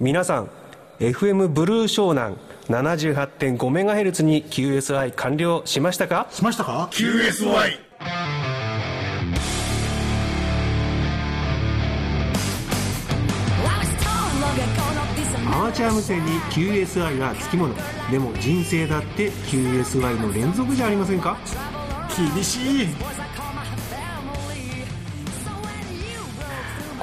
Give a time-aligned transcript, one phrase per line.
[0.00, 0.50] 皆さん
[1.00, 2.36] FM ブルー湘南
[2.68, 6.26] 78.5MHz に QSI 完了しましたか？
[6.30, 7.78] しましたか？QSY
[15.52, 17.74] アマチュア無線に QSI はつきもの。
[18.10, 21.36] でも人生だって QSI の連続じゃありませんか？
[22.34, 22.88] 厳しい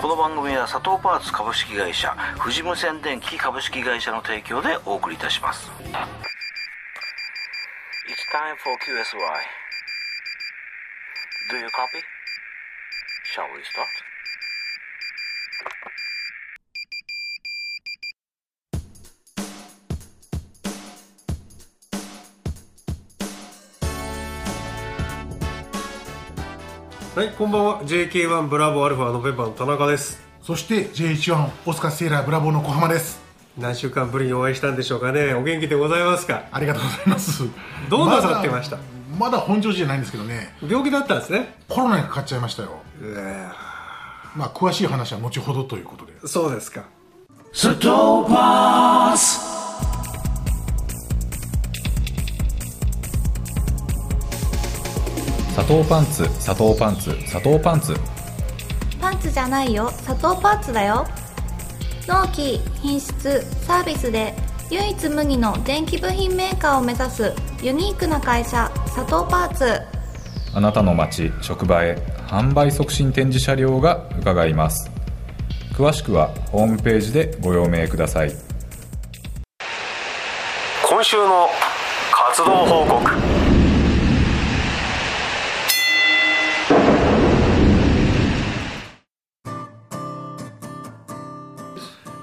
[0.06, 5.82] この番組は佐藤パーツ株式会社富士無線電機株式会社の提供でお送りいたします It's
[8.30, 9.18] time for QSY
[11.50, 12.06] Do you copy?
[13.34, 14.15] Shall we start?
[27.16, 27.82] はいこんばんは。
[27.84, 30.22] JK1 ブラボーアルファノベンバーの田中です。
[30.42, 33.22] そして J1 オスカーセーラーブラボーの小浜です。
[33.58, 35.34] 何週間ぶりにお会いしたんでしょうかね。
[35.34, 36.44] お元気でございますか？
[36.52, 37.44] ありがとうございます。
[37.90, 38.76] どうなさってました？
[38.76, 40.58] まだまだ本調子じゃないんですけどね。
[40.62, 41.56] 病気だったんですね。
[41.70, 42.82] コロナにかかっちゃいましたよ。
[44.36, 46.12] まあ詳しい話は後ほどということで。
[46.28, 46.84] そうですか。
[47.54, 47.88] 佐藤
[48.28, 49.55] パーツ
[55.56, 57.96] 佐藤パンツ佐藤パンツ佐藤パンツ。
[59.00, 59.86] パンツじゃないよ。
[60.06, 61.08] 佐藤パーツだよ。
[62.08, 64.34] 納期品質サービスで
[64.70, 69.82] 唯一無二の電気部品メーカーを目指すユニークな会社佐藤パーツ。
[70.54, 71.96] あなたの街職場へ
[72.28, 74.92] 販売促進展示車両が伺います。
[75.74, 78.34] 詳しくはホームページでご用命ください。
[80.90, 81.48] 今週の
[82.12, 83.35] 活動報告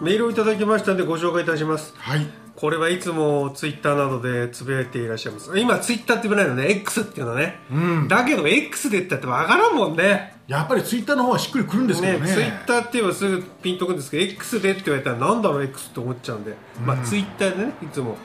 [0.03, 1.95] メールをいただきましたのでご紹介いたします。
[1.97, 2.27] はい。
[2.57, 5.57] これはいつもツイッターなどでつぶやいていらっしゃいます。
[5.57, 6.71] 今ツイッターって言わないのね。
[6.71, 8.09] X っていうのね、うん。
[8.09, 10.35] だけど X で言ったってわからんもんね。
[10.49, 12.27] やっぱりツイッターの方はしっくりくるんですけどね。
[12.27, 18.17] ツイッターって言えばすぐピンとくるんですけど X でって言われたらなんだろう X って思っちゃうんで、まあツイッターでねいつも、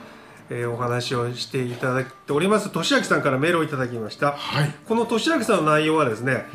[0.49, 2.69] えーお話をしていただいております。
[2.69, 4.73] としあきさんからメールをいただきました、はい。
[4.87, 6.45] このとしあきさんの内容はですね、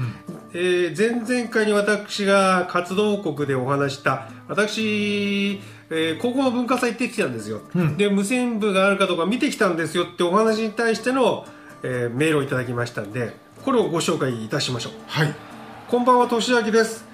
[0.52, 5.60] えー前々回に私が活動報告でお話した私、
[5.90, 7.60] えー高校の文化祭行ってきたんですよ、
[7.96, 11.46] で無線部があるかどうか見てきたんですよってお話に対しての、
[11.82, 14.92] えーメールをいただきましたんでこれをご紹介いたしましょう。
[15.06, 15.34] はい。
[15.88, 17.04] こんばんは、としあきです。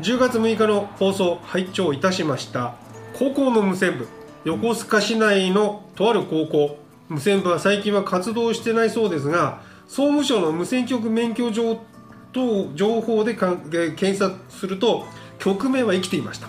[0.00, 2.74] 10月6日の放送、拝聴いたしました。
[3.18, 4.06] 高校の無線部、
[4.46, 11.80] 横須賀市内のとある高校、無線部は最近は活動してないそうですが、総務省の無線局免許状
[12.32, 15.04] 等情報で検索すると、
[15.40, 16.48] 局名は生きていました。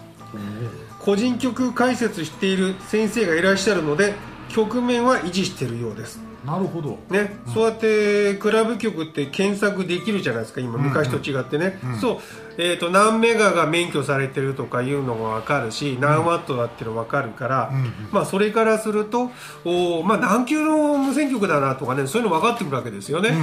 [0.99, 4.13] 個人局解説している先生がいらっしゃるので、
[4.57, 6.19] 局面は維持しているようです。
[6.43, 6.97] なるほど。
[7.09, 10.61] ね、そうやってクラブ局って検索できるじゃないですか。
[10.61, 12.17] 今昔と違ってね、そう、
[12.57, 17.71] えー、と何メガが免許されてるとかいうのが分かるし、何ワットだっていうの分かるから、
[18.11, 19.29] まあ、それからすると
[19.65, 23.35] おー、まあ、何級の無線局だなとかねそういうの分かってくるわけですよね、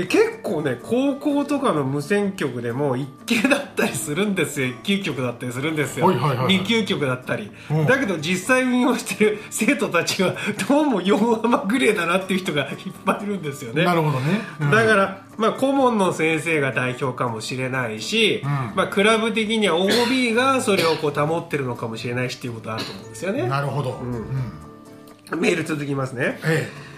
[0.00, 4.68] で結構ね高校とかの無線局でも1級だったりするんですよ。
[4.68, 6.60] 1級局だったりするんですよ、はいはいはいはい。
[6.60, 7.86] 2級局だったり、うん。
[7.86, 10.34] だけど実際運用してる生徒たちは
[10.68, 13.84] どうも4アマグレーだなっていう人がいっぱいいるんですよね。
[13.84, 14.70] なるほどね、うん。
[14.70, 18.40] だから、まあ、顧問の先生が代表かもしれないし、
[18.74, 23.46] まあ、クラブ的には OB がそれをこう保ってるのかもしれないしっていうことはあると思うんですよね。
[23.46, 25.38] なるほど、うん。
[25.38, 26.89] メール続きますね、ええ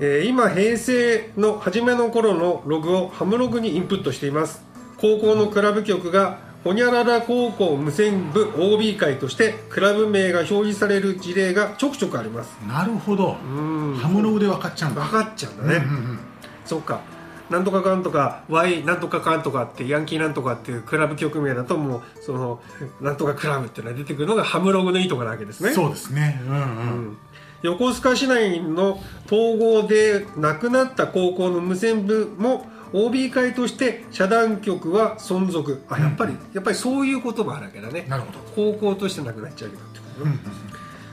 [0.00, 4.62] ー今平成の初めの頃のログをハムログにインプットしています。
[5.00, 12.56] 高校のクラブ局がホニャララ高校無線部 OB 会としてクラブ名が表示される事例がちょくちょくあります。
[12.64, 13.32] えなるほど。
[13.32, 15.02] ハムログで分かっちゃうんだ。
[15.02, 16.18] 分かっちゃうんだね、うんうん
[16.64, 17.00] そうか。
[17.48, 22.60] なんとかかんとか Y なんとかかんとかってヤンキーなんとかっていうクラブ局名だともうその
[23.00, 25.70] なんとかクラブっていうのが出てくるのがハムログのいいところなわけですね。
[25.72, 26.42] そうですね。
[26.46, 26.54] うん。
[26.54, 27.16] うん、
[27.62, 35.82] 横須賀市内の統合で亡くなった高校の無線部も OB 会として社団局は存続。
[35.90, 38.06] あやっぱり、やっぱりそういうこともあるわけだね。
[38.08, 38.38] なるほど。
[38.54, 40.38] 高校としてなくなっちゃうけどってことね、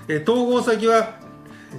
[0.08, 1.20] えー統合先は、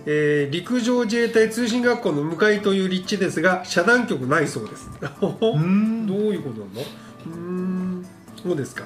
[0.05, 4.91] えー陸上自衛隊通信学校の向かいという立地ですが社団局ないそうです。
[5.01, 6.83] どういうことなの？
[7.27, 8.07] うーん。
[8.43, 8.85] そうですか、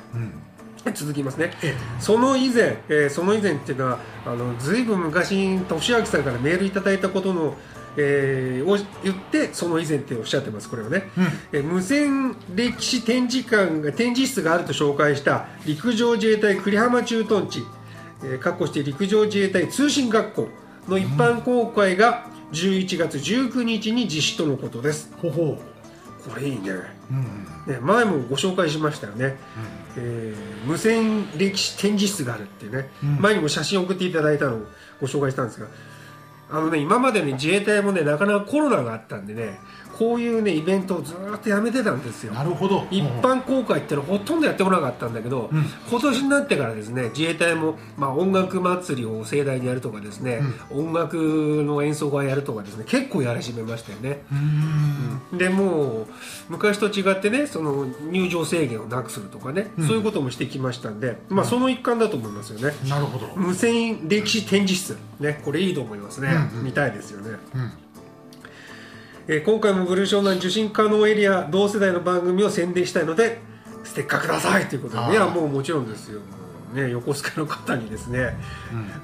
[0.94, 7.56] 続きますね、えその以前、えーその以前っていうのはあのずいぶん昔に俊明さんからメールいただいたことの、
[7.96, 11.04] えーを言ってその以前っておっしゃってますこれはね、
[11.52, 17.62] えー無線歴史展示館が展示室があると紹介した陸上自衛隊栗浜駐屯地。
[18.22, 20.48] えー、括弧して陸上自衛隊通信学校
[20.88, 25.12] の一般公開が11月19日に実施とのことです。
[25.20, 25.56] ほほ
[26.28, 29.36] これいいねう、うん、ね前もご紹介しましたよね、
[29.96, 33.20] えー無線歴史展示室があるっていうね、うん。
[33.20, 34.66] 前にも写真送っていただいたのを
[35.00, 35.66] ご紹介したんですが
[36.50, 39.60] あのね今までね自衛隊もねなかなかコロナがあったんでね
[39.96, 42.32] こういうねイベントをずーっとやめてたんですよ。
[42.32, 42.86] なるほど。
[42.90, 45.66] 一般公開ってのはほとんどやってこなかったんだけど、うん。
[45.90, 51.16] 今年になってからですね自衛隊も、まあ、音楽祭りを盛大にやるとかですね、音楽
[51.66, 54.22] の演奏会やるとかですね結構やり始めましたよね、
[55.32, 55.38] うん。
[55.38, 56.06] でもう
[56.48, 59.86] 昔と違ってねその入場制限をなくするとかね、うん。
[59.86, 64.96] そういうこともしてきましたんで、まあ、その一環だと思いますよね、なるほど、無線歴史展示室。
[65.20, 66.58] ねこれいいと思いますね、うん。
[66.58, 67.72] うん見たいですよね、うん。
[69.28, 73.40] えー今回もブルー湘南受信可能エリア同世代の番組を宣伝したいので
[73.84, 74.66] ステッカーください。
[74.66, 76.20] ということでいやもうもちろんですよ。
[76.72, 78.36] ね、横須賀の方にですね、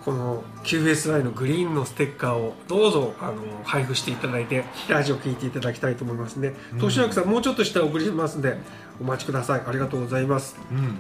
[0.04, 3.34] この QSI のグリーンのステッカーをどうぞあの
[3.64, 8.56] 配布していただいてラジオ聞いていただきたいと思いますね年明さんもうちょっとしたらお送りしますんで
[9.00, 9.62] お待ちください。
[9.66, 10.56] ありがとうございます。
[10.70, 10.84] うんうん。
[10.86, 10.94] こ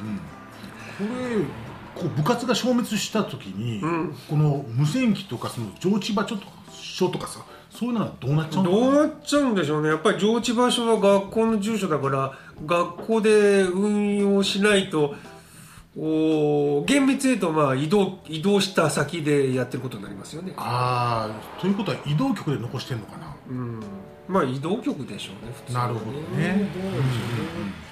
[1.00, 1.36] れ
[1.96, 4.14] こう部活が消滅した時に、ん。
[4.28, 7.40] この無線機とかその上智場所とか所とかさ
[7.70, 9.88] そういうのはどうなっちゃうのどうなっちゃうんでしょうね。
[9.88, 12.32] やっぱり上智場所は学校の住所だから
[12.64, 15.14] 学校で運用しないと
[15.98, 20.54] お厳密に言うとまあ移動移動した先でやってることになりますよね。
[20.56, 23.36] ああということは移動局で残してんのかな。
[23.48, 23.80] うん。
[24.28, 26.70] まあ移動局でしょうね普通はなるほどね。
[26.74, 27.85] どうなん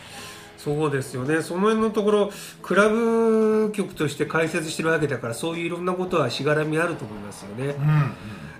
[0.64, 1.42] そうですよね。
[1.42, 2.30] その辺のところ
[2.62, 8.12] クラブ局として開設してるわけだからそういういろんなことはしがらみあると思いますよね、うん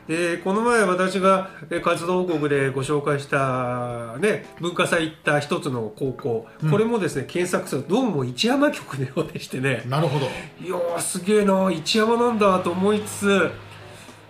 [0.07, 6.71] でこの前私がえ活動報告でご紹介した、ね、文化祭行った一つの高校、うん。
[6.71, 9.83] これもですね検索するとどうも一山局のようでしてね。
[9.89, 10.27] なるほど。
[10.27, 11.71] いやーすげえな。
[11.73, 13.51] 一山なんだと思いつつ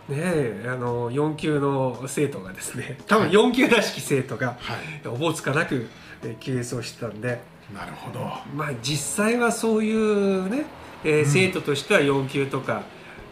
[0.08, 4.74] ねえあの4級の生徒がですね多分4級らしき生徒が、は
[5.04, 5.08] い。
[5.08, 5.88] おぼつかなく
[6.22, 7.40] えー QS をしてたんで
[7.72, 8.20] なるほど。
[8.54, 10.64] まあ実際はそういうね、
[11.04, 12.82] えー生徒としては4級とか、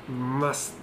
[0.09, 0.77] まあす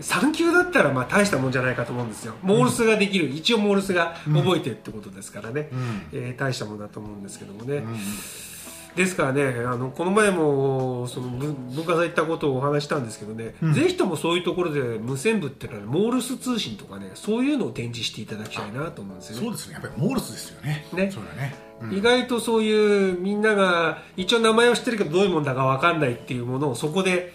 [0.00, 2.34] 3級だったらまあ大したもんじゃないかと思うんですよ。
[2.42, 6.06] モールスができる、一応モールスが覚えてるってことですからね、うん。
[6.12, 7.96] えー大したもんだと思うんですけどもね、うん
[8.96, 13.72] ですからねあのこの前もその文文化祭行ったことをお話したんですけどね、うん。
[13.72, 19.42] ぜひともそういうところで無線部ってのはね、モールス通信とかねそういうのを展示していただきたいなと思うんですよね。
[19.42, 19.74] そうですね。
[19.74, 20.86] やっぱりモールスですよね。
[20.92, 21.10] ね。
[21.10, 21.94] そうだね、うん。
[21.94, 27.32] 意外とそういうみんなが一応名前を知ってるけどどういうもんだか分かんないっていうものをそこで、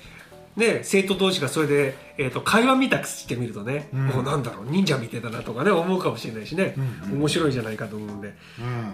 [0.60, 4.08] ね、生徒同士がそれで、えー、と会話みたくしてみるとね、うん。
[4.08, 7.20] もうなんだろう忍者みてえだなとかね思うかもしれないしね、うんうん。
[7.20, 8.36] 面白いじゃないかと思うんで。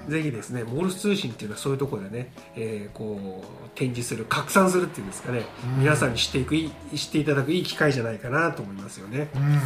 [0.05, 0.11] うん。
[0.11, 5.45] ぜひですねモールス通信っていうのはそういうところでね、えーこう展示する拡散するっていうんですかね、
[5.75, 5.79] うん。
[5.81, 6.55] 皆さんに知っていく
[6.95, 9.29] 知っていただくいい機会じゃないかなと思いますよね。
[9.35, 9.59] うん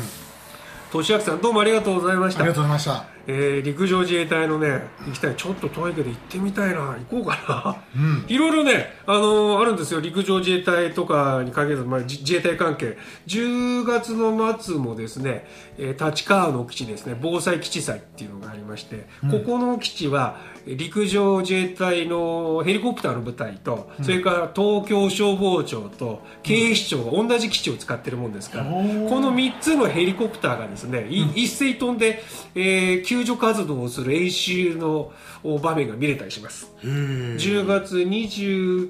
[0.91, 2.41] 俊明さんどうもありがとうございました。
[2.41, 3.05] ありがとうございました。
[3.27, 5.35] えー陸上自衛隊のね行きたい。
[5.35, 8.01] ちょっと遠いけど行ってみたいな行こうかな。
[8.01, 8.25] うん。
[8.27, 9.99] いろいろね、あのーあるんですよ。
[10.01, 12.97] 陸上自衛隊とかに限らず、まあ、じ自衛隊関係。
[13.27, 15.45] 10月の末もですね、
[15.77, 17.15] えー立川の基地ですね。
[17.21, 32.21] 防災基地祭っていうのがありまして、ここの基地はえー陸上自衛隊のヘリコプターの部隊と、それから東京消防庁と警視庁が同じ基地を使ってるもんですから、この3つのヘリコプターがですね、い一斉飛んで、
[32.55, 35.11] えー救助活動をする演習の
[35.43, 36.71] お場面が見れたりします。
[36.83, 36.89] へえ
[37.37, 38.89] 10月29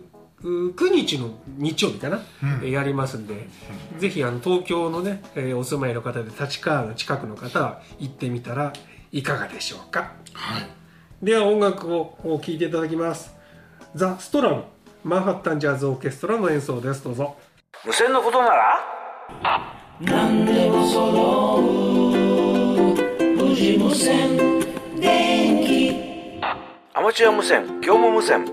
[0.93, 2.49] 日の日曜日かな、うん。
[2.63, 3.47] えーやりますんで、
[3.99, 8.73] ぜひあの東京のね、えーお住まいの方で立川の近くの方は行ってみたら
[9.11, 10.13] いかがでしょうか？
[10.33, 10.78] はい
[11.21, 13.35] では音楽を聴いていただきます。
[13.93, 14.63] ザ・ストラム
[15.03, 17.03] マンハッタンジャズオーケストラの演奏です。
[17.03, 17.35] どうぞ。
[17.85, 18.79] 無線のことなら？
[26.93, 28.45] アマチュア無線業務無線。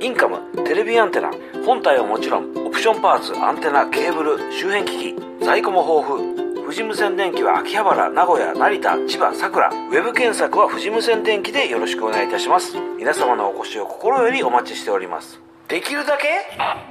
[0.00, 1.30] インカムテレビアンテナ。
[1.66, 5.20] 本体はもちろんオプションパーツアンテナケーブル周辺機器。
[5.44, 6.33] 在庫も豊富
[6.64, 12.74] 富士無線電機は秋葉原名古屋成田千葉佐倉ウェブ検索は富士無線電機でよろしくお願いいたします。
[12.96, 15.38] 皆様のお越しを心よりお待ちしております。
[15.68, 16.26] できるだけ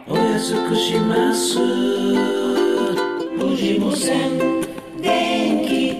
[0.08, 1.56] お安くします。
[3.39, 4.62] 富士無線
[5.01, 5.98] 電機。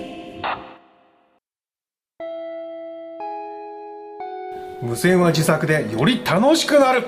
[4.84, 7.08] 無線は自作でより楽しくなる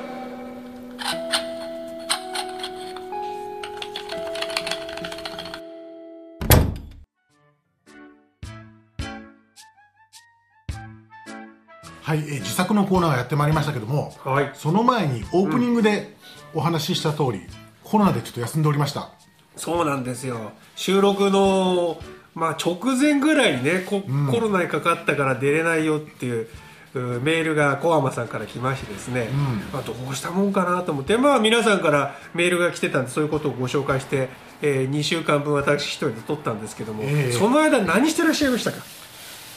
[12.15, 14.51] はい、えー自作のコーナーがやってまいりましたけども、はい。
[14.53, 16.15] その前にオープニングで
[16.53, 17.41] お話しした通り、
[17.83, 19.11] コロナでちょっと休んでおりました。
[19.55, 20.51] そうなんですよ。
[20.75, 21.97] 収録の、
[22.33, 26.47] まあ、直前ぐらいにねコ,、コロナにかかったから出れないよっていう
[26.93, 29.29] うメールが小浜さんから来ましてですね、
[29.71, 34.29] まあ、どうしたもんかなと思って、まあ、皆さんからメールが来てたんでそういうことをご紹介して、
[34.61, 37.31] え2週間分私一人で撮ったんですけども、ええ。
[37.31, 38.77] その間何してらっしゃいましたか？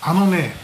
[0.02, 0.54] あのね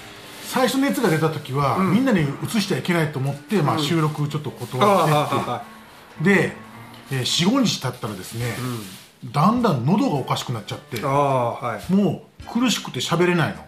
[0.46, 5.64] 最初熱が出た時は、みんなに移しちゃいけないと思って、まあ、収録ちょっと断っ
[6.20, 6.52] てで、
[7.10, 8.54] えー、45日経ったらですね、
[9.32, 11.92] だんだん喉がおかしくなっちゃってああはい。
[11.92, 13.64] もう苦しくて喋れないの。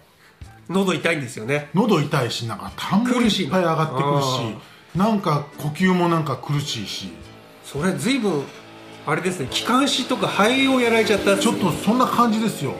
[0.68, 1.70] 喉痛いんですよね。
[1.74, 7.12] 喉痛いしなんか痰もいっぱい上がってくるしなんか呼吸もなんか苦しいし。
[7.64, 8.44] それ随分
[9.06, 12.74] あれですね気管支とか肺をやられちゃったちょっとそんな感じですよ。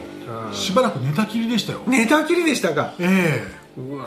[0.47, 0.53] うん。
[0.53, 1.81] しばらく寝たきりでしたよ。
[1.87, 2.93] 寝たきりでしたか。
[2.99, 4.05] えうわ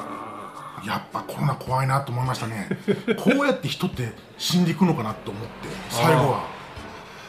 [0.84, 2.68] えやっぱコロナ怖いなと思いましたね。
[3.18, 5.48] こうやって人って死んでいくのかなと思って
[5.90, 6.44] 最後は。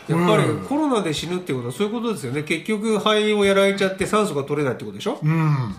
[0.07, 0.65] やっぱりうん。
[0.65, 2.43] コロナで死ぬってことはそういうことですよね。
[2.43, 5.19] 結局肺をやられちゃって酸素が取れないってことでしょ？
[5.21, 5.75] うん。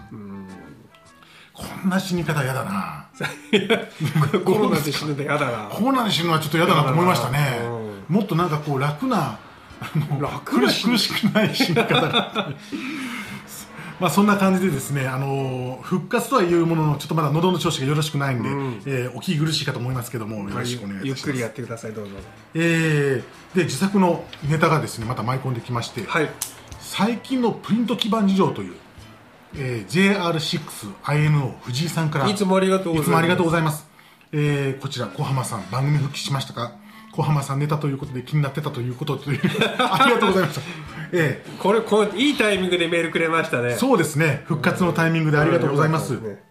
[1.52, 3.06] こんな死に方嫌だな。
[4.44, 5.68] コロナで死ぬの嫌だな。
[5.70, 7.60] コロナで死ぬのはちょっと嫌だなと思いましたね。
[8.08, 9.38] うもっとなんかこう楽な
[9.80, 12.00] 楽な苦しくない死に方。
[12.00, 12.48] が
[14.02, 18.48] まあそんな感じでですね、あのー復活とはいうもののちょっとまだ喉の調子がよろしくないんで、
[18.90, 21.26] えーお聞き苦しいかと思いますけどもよろしくお願いします。
[21.26, 22.10] ゆっくりやってくださいどうぞ。
[22.54, 26.28] えーで自作のネタがですねまた舞い込んできまして、はい。
[26.80, 28.74] 最近のプリント基盤事情という、
[29.56, 33.06] えー JR6INO 藤井さんからいつもありがとうございます。
[33.06, 33.86] いつもありがとうございます、
[34.32, 36.72] えーこちら小浜さん番組復帰しましたか？
[37.14, 39.40] 小浜さんネタということで気になってたということという
[39.78, 40.62] ありがとうございました、
[41.12, 43.74] えこれこれいいタイミングでメールくれましたね。
[43.74, 44.42] ーそうですね。
[44.46, 46.42] 復活のタイミングでありがとうございます、ね。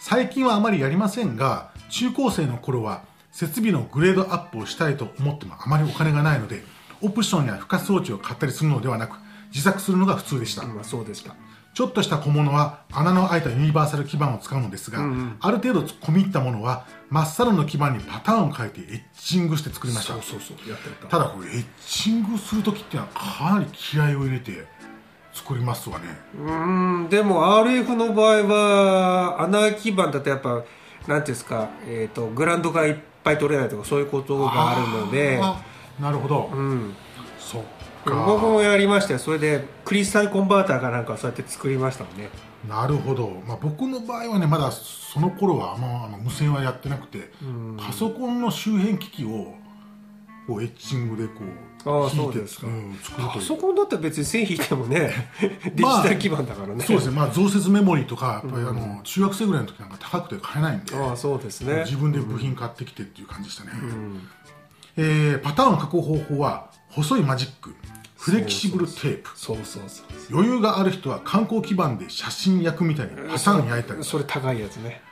[0.00, 6.64] 最近はあまりやりませんが中高生の頃は設備のグレードアップをしたいと思ってもあまりお金がないので
[7.00, 9.16] オプションや付加装置を買ったりするのではなく
[9.50, 11.36] 自作するのが普通でした、まあそうでした
[11.74, 15.00] ちょっとした小物は穴の開いたユニバーサル基板を使うのですが、
[15.40, 20.12] ある程度込み入ったものはまっさらの基板にパターンを変えてエッチングして作りました。
[20.14, 24.66] そうそうそうやってたただこれエッチングする時ってのはかなり気合を入れて
[25.32, 26.04] 作りますわね。
[26.38, 30.64] うーんでも RF の場合は穴基板だとやっぱなんてい
[31.16, 35.40] うんですか、えー、とグラウンドがいっぱい取れないとかそういうことがあるので。
[36.00, 36.94] なるほど、うん。
[37.38, 37.62] そっ
[38.04, 42.30] 僕かもやりましたよそれでクリスタルコンバーターかなんかそうやって作りましたもんね。
[42.68, 47.30] なるほど、まあ、僕の場合はねまだその頃はあんまあの無線はやってなくて
[47.76, 49.54] パソコンの周辺機器を
[50.46, 52.66] こうエッチングでこうああ引いてそうですか。
[52.68, 53.40] ん作るという。
[53.40, 55.12] パソコンだったら別に線引いてもね
[55.74, 61.82] デジタル基板だからね、そうですね、まあ、増設メモリーとかやっぱりあの中学生ぐらいの時なんか高くて買えないんでああそうですね。
[61.84, 63.70] 自分で部品買ってきてっていう感じでしたね、
[64.96, 67.74] えーパターンを書く方法は細いマジック
[68.22, 69.30] フレキシブルテープ。
[69.34, 75.02] そうそうそう余裕がある人は観光基板で写真焼くみたいにパターン焼いたりそれ高いやつね。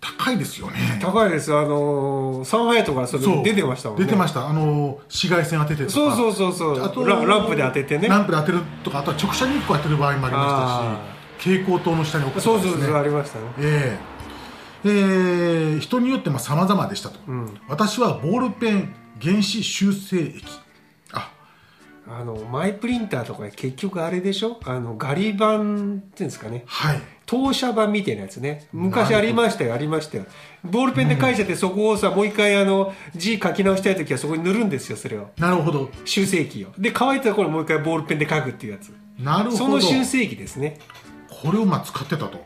[0.00, 0.98] 高いですよね。
[1.00, 4.04] 高いですあのー、サンハヤとかそれ出てましたもんね。
[4.04, 4.48] 出てました。
[4.48, 5.92] あの紫外線当ててとか。
[5.92, 6.84] そうそうそうそう。
[6.84, 8.08] あとラランプで当ててね。
[8.08, 12.62] ランプで当てるとかあとは直射日光当てる場合もありましたし蛍光灯の下に置くとかね。
[12.64, 13.44] そうそうそうありましたね。
[13.60, 13.98] え
[14.84, 14.88] え。
[14.90, 17.20] えー人によってさまざまでしたと、
[17.68, 20.44] 私はボールペン原子修正液。
[20.44, 20.63] あ
[22.06, 24.60] あのマイプリンターとか結局あれでしょ？
[24.64, 26.64] あのガリ版っていうんですかね？
[26.66, 27.00] はい。
[27.24, 28.68] 投射版みたいなやつね。
[28.72, 30.26] 昔ありましたよありましたよ。
[30.62, 35.30] ボールペンで書いちゃってそこをさもう一回あの字書き直したい時はそこに塗るんですよそれを。
[35.38, 35.90] なるほど。
[36.04, 36.72] 修正液を。
[36.78, 38.92] で乾いたところもう一回ボールペンで書くっていうやつ。
[39.18, 39.56] なるほど。
[39.56, 40.78] その修正液ですね。
[41.30, 42.44] これをまあ使ってたと、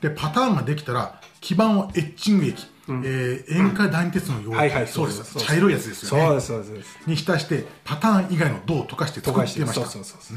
[0.00, 5.24] でパターンができたら基板をエッチング液、えー塩化ダニ鉄の溶液、はいはいそうです。
[5.24, 5.46] そうです。
[5.46, 6.40] 茶色いやつですよね。
[6.40, 9.60] そうですそうに浸してパターン以外の銅を溶かして作ってました。
[9.62, 10.34] 溶かして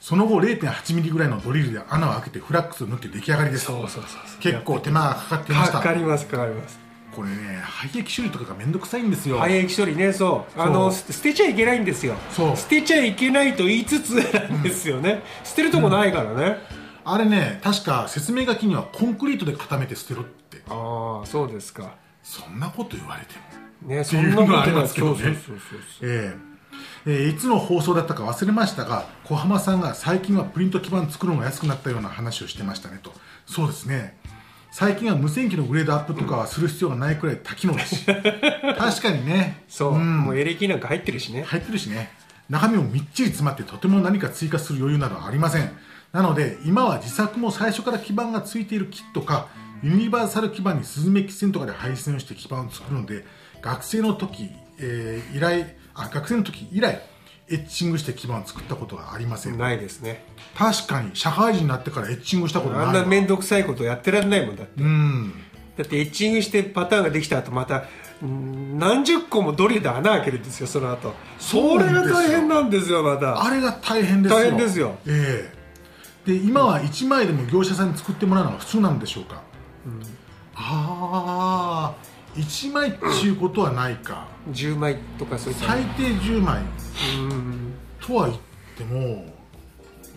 [0.00, 3.64] その後0.8ミリぐらいのドリルで穴を開けてフラックスを塗って出来上がりです。
[3.64, 5.78] そうそうそう結構手間がかかってました。
[5.78, 6.78] かかりますかかります。
[7.14, 10.60] これね廃液処理とかがめんどくさいんですよ、廃液処理ねそう。
[10.60, 12.14] あの捨てちゃいけないんですよ。
[12.30, 12.56] そう。
[12.56, 16.58] 捨てちゃいけないと言いつつなんですよね、捨てるとこないからね、
[17.10, 20.62] あれね確か説明書きにはコンクリートで固めて捨てろって。
[20.68, 21.94] ああそうですか。
[22.22, 23.34] そんなこと言われて
[23.82, 23.94] も。
[23.96, 25.16] ねそんなことありますけどね。
[25.16, 25.58] そうそうそう
[26.00, 26.48] そうええ。
[27.06, 33.12] えーいつの放送だったか忘れましたが小浜さんが最近はプリント基板作るのが安くなったような話をしてましたねと。
[33.46, 34.18] そうですね。
[34.70, 38.04] 最近は無線機のグレードアップとかはする必要がないくらい多機能だし。
[38.04, 39.64] 確かにね。
[39.66, 40.18] そう、ん。
[40.18, 41.42] もうエレキなんか入ってるしね。
[41.42, 42.10] 入ってるしね。
[42.50, 45.70] 中身もみっちり詰まってとても何か追加する余裕などはありません
[46.12, 49.48] なので今は自作も最初から基板がついているキットか
[49.82, 53.24] ユニバーサル基盤にスズメキ線とかで配線をして基盤を作るので
[53.60, 57.00] 学生の時、えー以来あ学生の時以来
[57.50, 59.58] エッチングして基盤を作ったことがありません。
[59.58, 60.22] ないですね。
[60.56, 64.82] 確かに社会人になってからエッチングしたことないあんな面倒くさいことやってられないもんだって。
[64.82, 65.32] うん。
[65.76, 67.84] だってエッチングしてパターンができた後また
[68.22, 71.14] うん何十個もドリルで穴開けるんですよその後。
[71.38, 73.42] それが大変なんですよまた。
[73.42, 74.38] あれが大変ですよ。
[74.38, 74.98] 大変ですよ。
[75.06, 75.57] ええ
[76.28, 79.42] で今は1枚でも業者さんに作ってもらうのが普通なんでしょうか、
[80.54, 86.60] ああ1枚っていうことはないか、10枚とかそういった最低10枚。
[87.30, 87.72] うん。
[87.98, 88.40] とは言っ
[88.76, 89.24] ても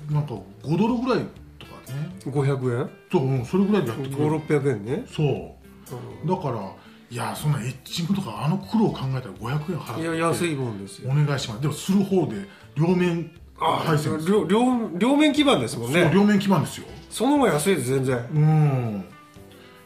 [0.09, 1.25] なんか5ドルぐらい
[1.57, 2.13] とかね。
[2.25, 2.89] 500円？
[3.09, 4.35] そう、うん、それぐらいでやってくれる。
[4.41, 5.05] 5600円ね。
[5.07, 6.27] そう。
[6.27, 6.75] だから
[7.09, 11.09] いやそんなエッチングとかあの苦労を考えたら500円払っていや安いもんですよ。
[11.09, 11.61] お願いします。
[11.61, 16.03] でもする方で両面配線両両両面基盤ですもんね。
[16.03, 16.87] そう両面基盤ですよ。
[17.09, 18.17] その方が安いです全然。
[18.33, 19.05] うん、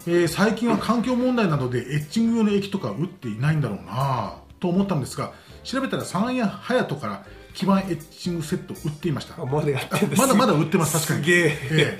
[0.07, 9.41] えー最近は環境問題などでエッチング用の液とか打っていないんだろうなと思ったんですが調べたら三やハヤトから基板エッチングセットを売っていました。
[9.41, 10.21] あまだやってんです。
[10.21, 11.23] まだまだ売ってます確かに。
[11.23, 11.57] すげえ。
[11.71, 11.99] え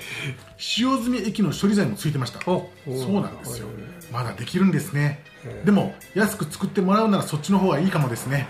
[0.58, 2.38] 使用済み液の処理剤もついてました。
[2.50, 3.68] おそうなんですよ。
[4.12, 5.24] まだできるんですね。
[5.64, 8.46] でも安く作ってもらうならそっちの方がいいかもですね。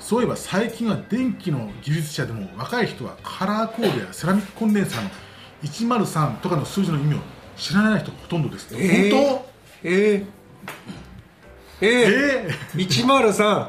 [0.00, 5.10] そういえば最近は電気の技術者でも若い人はカラーコードやセラミックコンデンサーの
[5.62, 7.18] 103とかの数字の意味を
[7.56, 9.44] 知らない人がほとんどです、えー本
[9.82, 9.90] え。
[9.90, 10.26] ー、え。
[11.80, 13.68] 当ー、え103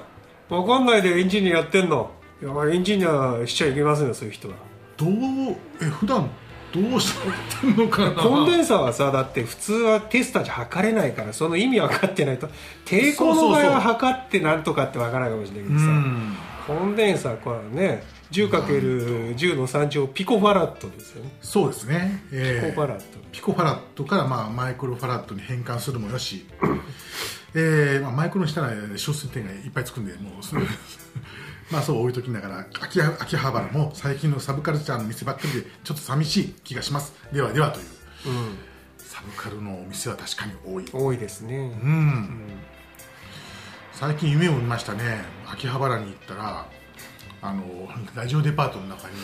[0.50, 4.56] わかんないでエンジニアやってんのいやエンジニアしちゃいけませんよそういう人は。
[4.98, 6.30] ー、どうえ普段
[6.74, 7.14] どうし
[7.62, 8.22] てんのかな？
[8.22, 12.50] コンデンサーはさだって普通はテスターじゃ測れないからその意味分かってないと
[12.86, 16.36] 抵抗の場合は測ってなんとかって分からないかもしれないけどさうん。
[16.68, 21.32] コンデンサーこれはね 10×10 の3乗ピコファラットですよね。
[21.40, 23.20] そうですね、えーピコファラット。
[23.32, 26.46] ピコファラットからまあマイクロファラットに変換するもよし、
[27.54, 30.64] えーまあ、マイクロにしたら小数点がいっぱいつくんでもうそれ
[31.72, 37.14] まあそう置いときながら秋葉秋葉原も最近のサブカルチャーの店ばっかりでちょっと寂しい気がします。
[37.32, 37.86] ではではという。
[38.28, 38.58] うん。
[38.98, 40.86] サブカルのお店は確かに多い。
[40.92, 41.56] 多いですね。
[41.58, 42.40] うん、
[43.94, 45.24] 最近夢を見ましたね。
[45.48, 46.68] 秋葉原に行ったら
[47.42, 47.64] あの
[48.14, 49.16] ラジオデパートの中に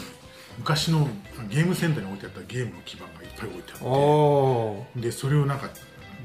[0.57, 1.07] 昔の
[1.49, 5.69] ゲームセンターに置いてあったゲームの基板がいっぱい置いてあってでそれをなんか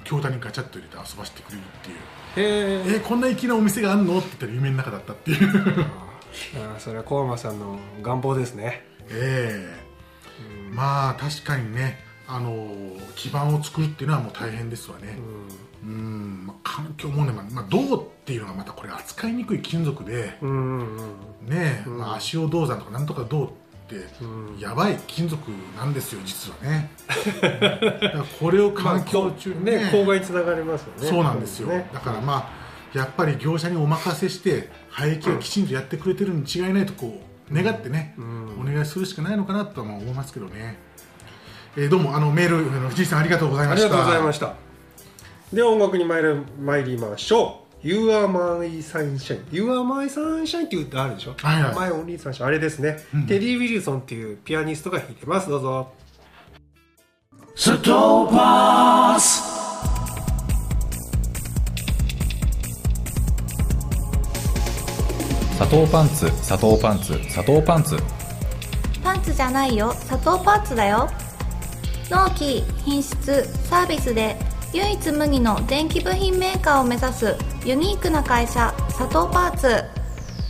[0.05, 1.97] 筐体にガチャッと入れて遊ばせてくれるっていう。
[2.39, 4.19] ええこんな粋なお店があるの？
[4.19, 5.87] って言ったら夢の中だったっていう
[6.55, 8.85] あーそれは小山さんの願望ですね。
[9.11, 9.87] ええ。
[10.73, 12.67] まあ確かにねあの
[13.15, 15.19] 基盤を作るっていうのはもう大変ですわね。
[15.85, 16.47] うん。
[16.47, 21.03] まあ、環境問題も、まあ、銅っていうのがまたこれ扱いにくい金属でうんうんう
[21.47, 21.49] ん。
[21.49, 23.49] ねえ、まあ、足尾銅山とかなんとか銅っ
[23.89, 23.95] て
[24.59, 25.41] やばい金属
[25.77, 26.91] なんですよ実はね。
[28.41, 29.91] これを環境中にね。
[29.93, 31.09] 郊外につながりますよね。
[31.09, 38.15] そうなんですよ、ねだからまあやっぱり業者にお任せして廃棄をきちんとやってくれてるに違いないとこう願ってね、
[38.59, 40.79] お願いするしかないのかなとはまあ思いますけどね、
[41.77, 43.87] えーどうもあのメールあの藤井さんありがとうございました。
[43.87, 44.55] ありがとうございました。
[45.53, 46.29] では音楽に参り
[46.59, 47.87] 参りましょう。
[47.87, 51.35] You are my sunshine You are my sunshine って歌あるでしょ？
[51.37, 51.75] はいはい。
[51.75, 52.97] My only sunshine あれですね、
[53.29, 55.51] テリー・ウィルソンっていうピアニストが弾いてます。
[55.51, 55.93] どうぞ。
[57.55, 59.46] Satopos.
[65.57, 67.97] 砂糖パンツ砂糖パンツ砂糖パンツ。
[69.03, 69.91] パンツじゃないよ。
[69.91, 71.09] 砂糖パーツだよ。
[72.11, 74.37] 納期品質サービスで
[74.75, 79.83] 唯一無二の電気部品メーカーを目指すユニークな会社佐藤パーツ。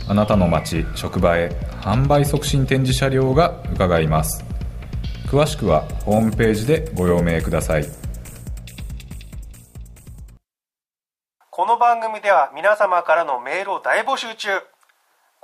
[0.09, 4.43] あなたの街職場へ販売促進展示車両が伺います。
[5.27, 7.85] 詳しくはホームページでご用命ください。
[11.49, 14.49] この番組では皆様からのメールを大募集中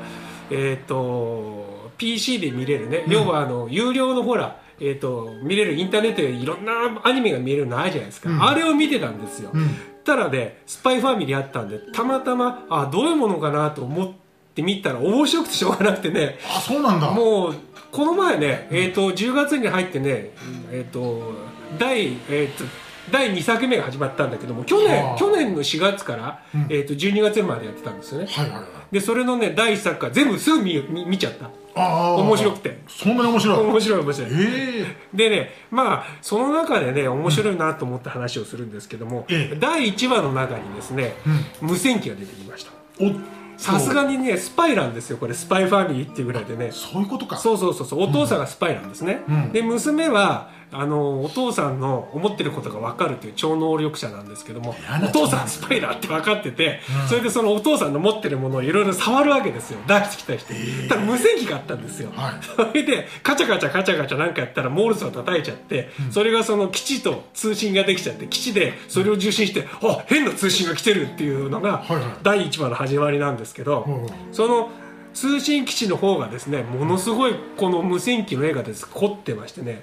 [0.50, 6.74] えっ、と PC で見れるね、要はあの有料のほらえー、と見れるインターネットでいろんな
[7.04, 9.52] アニメが見れるのあるじゃないですか、あれを見てたんですよ、
[10.06, 14.12] たらねスパイファミリーあったんでたまたまあどういうものかなと思っ
[14.54, 17.12] て見たら面白くてしょうがなくてねあそうなんだ。
[17.12, 17.56] もう
[17.92, 20.32] この前ね、えー、と10月に入ってね、
[20.72, 21.34] えー、と
[21.80, 22.64] 第,、えー、と
[23.12, 25.18] 第2作目が始まったんだけども去年,、はあ。
[25.18, 28.66] 去年の4月から、えー、と12月までやってたんですよね、はいはいはい。
[28.92, 32.80] でそれのね第1作から全部すぐ見見見ちゃった面白くて。
[32.88, 34.32] そんなに面白い面白い面白い。
[34.32, 39.56] えでねまあその中でね面白いなと思った話をするんですけども、ええ。
[39.60, 41.14] 第1話の中にですね、
[41.62, 42.72] 無線機が出てきました。
[43.58, 45.34] さすがにねスパイなんですよこれ。
[45.34, 46.72] スパイファミリーっていうぐらいでね。
[46.72, 47.38] そういうことか。
[47.38, 48.02] そうそうそうそう。
[48.02, 49.52] お父さんがスパイなんですね、うん。
[49.52, 59.80] で娘はあのお父さんの思ってることが分かるという超能力者なんですけどもお父さんスパイだって分かってて、それでそのお父さんの持ってるものをいろいろ触るわけですよ。
[59.88, 62.34] 出してきたりして、ただ無線機があったんですよ、はい。
[62.44, 72.04] それでカチャカチャカチャカチャなんかやったらモールスを叩いちゃって、それがその基地と通信ができちゃって基地でそれを受信してあ変な通信が来てるっていうのがはいはい。
[72.24, 74.70] 第1話の始まりなんですけど、うんその
[75.14, 79.82] 通信基地の方がですねものすごいこの無線機の絵がです凝ってましてね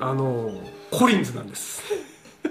[0.00, 0.50] あの
[0.90, 1.82] コリンズなんです。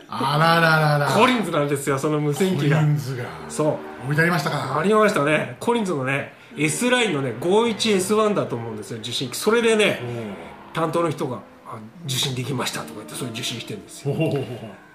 [0.08, 1.12] あらららら。
[1.12, 3.26] コリンズなんですよその無線コリ機がンズが。
[3.50, 4.06] そう。
[4.06, 4.80] 置いてありましたか。
[4.80, 5.58] ありましたね。
[5.60, 9.38] コリンズのね S ラインのね 51S1 だと思うんですよ受信機。
[9.38, 10.00] それでね
[10.74, 14.16] 担当の人があ受信できましたとか言ってそれ受信してるんですよ。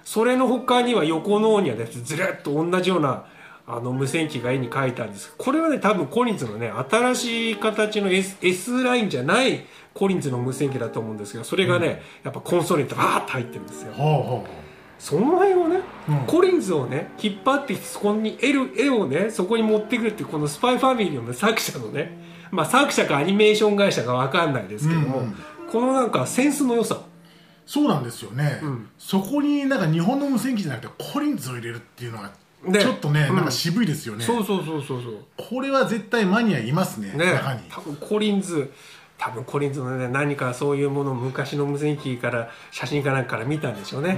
[0.03, 3.25] それの他には横の方にはですねずらっと同じような
[3.67, 5.33] あの無線機が絵に描いてあるんです。
[5.37, 13.93] これはね多分コリンズのね新しい形の S, S ラインじゃないコリンズの無線機だと思うんですけどそれがね、やっぱコンソールにバーッと入ってるんですよ。
[13.93, 14.47] ほうほ
[14.99, 16.17] その辺をね、うん。
[16.27, 25.23] コリンズをね引っ張ってきてそこに絵る絵をねそこに持ってくるっていうこの「スパイファミリーの作者のねまあ作者かアニメーション会社かわかんないですけども、うん。
[25.25, 25.35] うん
[25.71, 26.95] このなんかセンスの良さ。
[26.95, 27.01] う
[27.65, 28.89] そうなんですよね、ん。
[28.97, 32.33] そこになんか日本の無線機じゃなくてコリンズを入れるっていうのがね
[32.71, 33.35] ちょっとね、うん。
[33.35, 34.23] なんか渋いですよね。
[34.23, 35.15] そうそうそうそうそう。
[35.37, 37.33] これは絶対マニアいますねね。
[37.33, 37.61] 中に。
[37.69, 38.71] 多分コリンズ
[39.17, 44.17] 多分コリンズのね何かそういうものを昔の無線機から写真かなんかから見たんでしょうね、うん。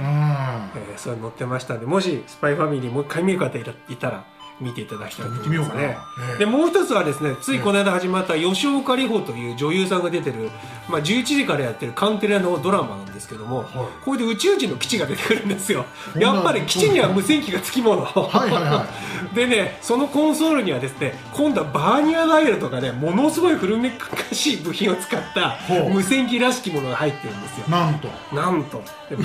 [0.94, 3.62] ーそれ載ってましたんでもしスパイファミリーもう一回見る方い
[3.96, 4.24] たら
[4.60, 5.44] 見ていただきたいと思います。
[5.44, 5.82] ね見てみようかな。
[5.82, 5.98] え
[6.36, 6.38] え。
[6.38, 10.50] でもう一つはですねついこの間始まった吉岡里帆という女優さんが出てる、
[10.88, 13.64] まあ、11時からやってるカンテレのドラマなんですけども、
[14.04, 15.86] これで宇宙人の基地が出てくるんですよ。
[16.16, 18.04] やっぱり基地には無線機がつきもの。
[18.04, 18.86] はいはいは
[19.34, 25.58] でねそのコンソールにはですね今度はバーニアダイヤルとかねものすごい古めかしい部品を使った
[25.92, 27.66] 無線機らしきものが入ってるんですよ。
[27.68, 28.08] なんと。
[28.32, 28.82] なんと。
[29.08, 29.24] で宇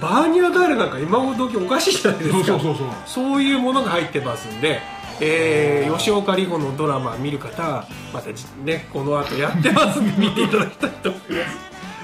[0.00, 2.36] バーニアダイヤルなんか今ほどおかしいじゃないですか。
[2.36, 2.88] そうそうそうそう。
[3.06, 4.80] そういうものが入ってますんで、
[5.20, 11.56] えー吉岡里帆のドラマ見る方はまたじねこの後やってますんで 見ていただきたいと思います。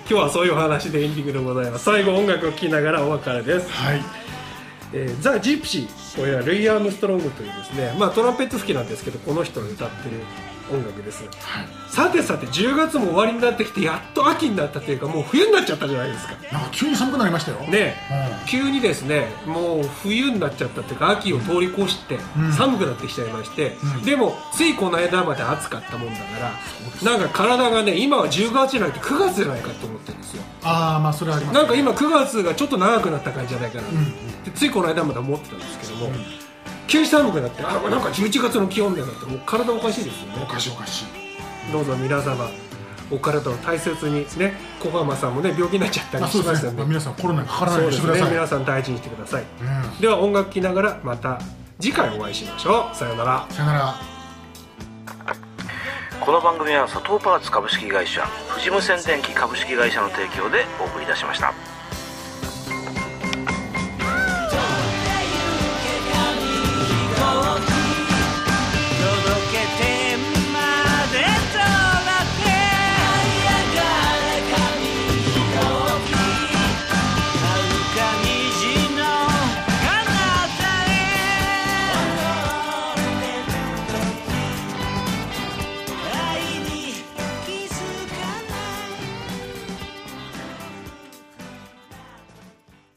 [0.08, 1.85] 今日はそういうお話でエンディングでございます。
[1.85, 3.70] 最後音楽を聴きながらお別れです。
[3.70, 4.02] はい。
[4.92, 10.16] えーザ・ジプシーこれはルイ・アームストロングというですね、まあ、トランペット好きなんですけどこの人が歌ってる
[10.70, 11.33] 音楽ですはい
[11.88, 16.33] さてさて10月も終わりになってきてやっと秋になったというかもう冬になっちゃったじゃないですか。
[16.51, 17.59] なんか急に寒くなりましたよ。
[17.68, 17.96] ね
[18.44, 22.53] う急にですねもう冬になっちゃったっていうか秋を通り越してん。
[22.53, 24.03] 寒くなってきちゃいまして、うん。
[24.05, 26.25] でもついこの間まで暑かったもんだか
[27.05, 30.42] らなんか体がね今は10月じゃなくて9月じゃないかと思ってるんですよ。
[30.62, 33.88] ああまあそれはありますなんか今9月がちょっと長くなった感じじゃないかな、
[34.44, 36.11] でついこの間まで思ってたんですけども、
[36.87, 40.42] 急に寒くなってあなんか11月の気温だなってもう体おかしいですよね。
[40.42, 41.73] おかしいおかしい。
[41.73, 42.49] どうぞ皆様
[43.11, 48.07] お体を大切にね小浜さんもね病気になっちゃったりしましたんでまあ皆さんコロナにかからないそうですね。
[48.07, 48.31] ようにしてください。
[48.33, 49.42] 皆さん大事にしてください。
[49.42, 50.01] うん。
[50.01, 51.40] では音楽聴きながらまた
[51.81, 52.97] 次回お会いしましょう。
[52.97, 53.47] さようなら。
[53.51, 53.95] さよなら。
[56.21, 61.53] この番組は佐藤パーツ株式会社富士無線電機株式会社の提供でお送りいたしました